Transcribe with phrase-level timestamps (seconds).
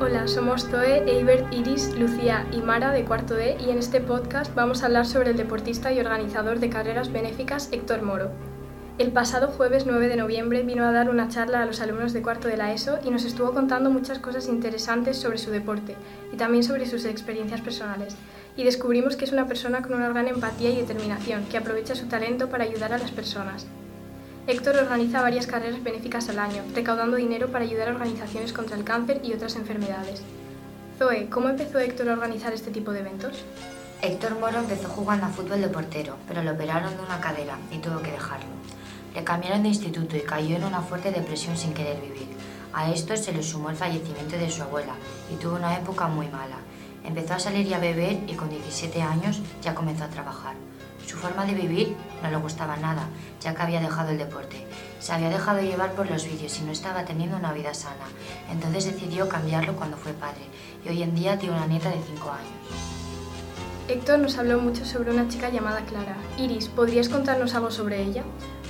[0.00, 4.54] Hola, somos Zoe, Eibert, Iris, Lucía y Mara de Cuarto D y en este podcast
[4.54, 8.30] vamos a hablar sobre el deportista y organizador de carreras benéficas Héctor Moro.
[8.98, 12.22] El pasado jueves 9 de noviembre vino a dar una charla a los alumnos de
[12.22, 15.96] cuarto de la ESO y nos estuvo contando muchas cosas interesantes sobre su deporte
[16.32, 18.16] y también sobre sus experiencias personales.
[18.56, 22.06] Y descubrimos que es una persona con una gran empatía y determinación, que aprovecha su
[22.06, 23.66] talento para ayudar a las personas.
[24.46, 28.84] Héctor organiza varias carreras benéficas al año, recaudando dinero para ayudar a organizaciones contra el
[28.84, 30.20] cáncer y otras enfermedades.
[30.98, 33.42] Zoe, ¿cómo empezó Héctor a organizar este tipo de eventos?
[34.02, 37.78] Héctor Moro empezó jugando a fútbol de portero, pero lo operaron de una cadera y
[37.78, 38.50] tuvo que dejarlo.
[39.14, 42.28] Le cambiaron de instituto y cayó en una fuerte depresión sin querer vivir.
[42.74, 44.92] A esto se le sumó el fallecimiento de su abuela
[45.32, 46.58] y tuvo una época muy mala.
[47.02, 50.54] Empezó a salir y a beber y con 17 años ya comenzó a trabajar.
[51.06, 53.08] Su forma de vivir no le gustaba nada,
[53.40, 54.66] ya que había dejado el deporte.
[55.00, 58.06] Se había dejado llevar por los vídeos y no estaba teniendo una vida sana.
[58.50, 60.42] Entonces decidió cambiarlo cuando fue padre
[60.84, 62.94] y hoy en día tiene una nieta de 5 años.
[63.86, 66.16] Héctor nos habló mucho sobre una chica llamada Clara.
[66.38, 68.22] Iris, ¿podrías contarnos algo sobre ella?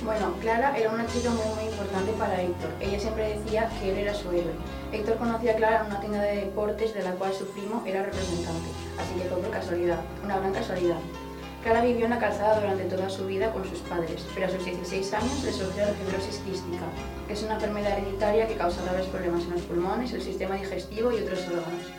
[0.03, 2.69] Bueno, Clara era una chica muy muy importante para Héctor.
[2.81, 4.51] Ella siempre decía que él era su héroe.
[4.91, 8.03] Héctor conocía a Clara en una tienda de deportes de la cual su primo era
[8.03, 10.97] representante, así que fue por casualidad, una gran casualidad.
[11.65, 14.63] Clara vivió en la calzada durante toda su vida con sus padres, pero a sus
[14.63, 16.85] 16 años le surgió la fibrosis quística,
[17.25, 21.11] que es una enfermedad hereditaria que causa graves problemas en los pulmones, el sistema digestivo
[21.11, 21.89] y otros órganos.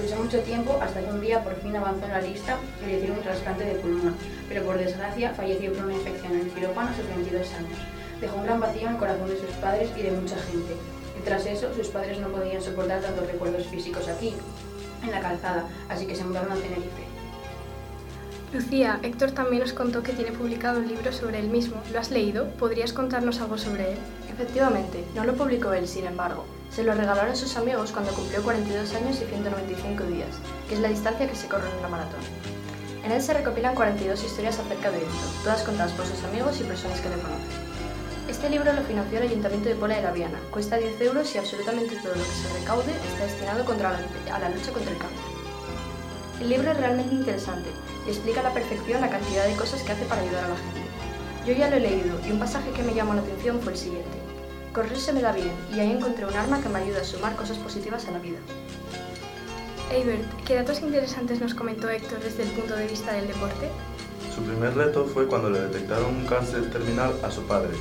[0.00, 2.96] Luchó mucho tiempo hasta que un día por fin avanzó en la lista y le
[2.96, 4.16] hicieron un trasplante de pulmón,
[4.48, 7.78] pero por desgracia falleció por una infección en el quirófano a sus 22 años.
[8.22, 10.72] Dejó un gran vacío en el corazón de sus padres y de mucha gente.
[11.18, 14.32] Y tras eso, sus padres no podían soportar tantos recuerdos físicos aquí,
[15.02, 17.09] en la calzada, así que se mudaron a Tenerife.
[18.52, 21.80] Lucía, Héctor también nos contó que tiene publicado un libro sobre él mismo.
[21.92, 22.48] ¿Lo has leído?
[22.58, 23.98] ¿Podrías contarnos algo sobre él?
[24.28, 26.44] Efectivamente, no lo publicó él, sin embargo.
[26.68, 30.28] Se lo regalaron sus amigos cuando cumplió 42 años y 195 días,
[30.68, 32.18] que es la distancia que se corre en una maratón.
[33.04, 36.64] En él se recopilan 42 historias acerca de Héctor, todas contadas por sus amigos y
[36.64, 37.70] personas que le conocen.
[38.28, 41.94] Este libro lo financió el Ayuntamiento de Pola de la cuesta 10 euros y absolutamente
[42.02, 45.29] todo lo que se recaude está destinado contra la, a la lucha contra el cáncer.
[46.40, 47.68] El libro es realmente interesante
[48.06, 50.56] y explica a la perfección la cantidad de cosas que hace para ayudar a la
[50.56, 50.80] gente.
[51.46, 53.78] Yo ya lo he leído y un pasaje que me llamó la atención fue el
[53.78, 54.18] siguiente.
[54.72, 57.36] Correr se me da bien y ahí encontré un arma que me ayuda a sumar
[57.36, 58.38] cosas positivas a la vida.
[59.92, 63.68] Eibert, ¿qué datos interesantes nos comentó Héctor desde el punto de vista del deporte?
[64.34, 67.72] Su primer reto fue cuando le detectaron un cáncer terminal a su padre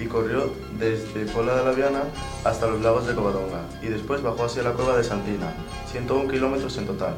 [0.00, 2.02] y corrió desde Pola de la Viana
[2.44, 5.52] hasta los lagos de Covadonga y después bajó hacia la cueva de Santina,
[5.92, 7.16] 101 kilómetros en total.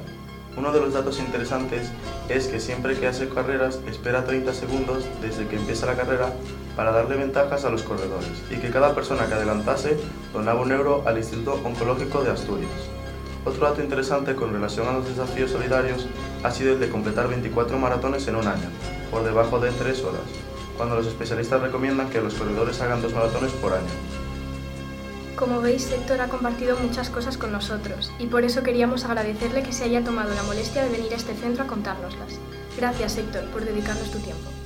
[0.57, 1.91] Uno de los datos interesantes
[2.29, 6.33] es que siempre que hace carreras espera 30 segundos desde que empieza la carrera
[6.77, 9.97] para darle ventajas a los corredores y que cada persona que adelantase
[10.33, 12.71] donaba un euro al Instituto Oncológico de Asturias.
[13.45, 16.07] Otro dato interesante con relación a los desafíos solidarios
[16.43, 18.69] ha sido el de completar 24 maratones en un año,
[19.11, 20.21] por debajo de 3 horas,
[20.77, 24.20] cuando los especialistas recomiendan que los corredores hagan dos maratones por año.
[25.41, 29.73] Como veis, Héctor ha compartido muchas cosas con nosotros y por eso queríamos agradecerle que
[29.73, 32.39] se haya tomado la molestia de venir a este centro a contárnoslas.
[32.77, 34.60] Gracias, Héctor, por dedicarnos tu tiempo.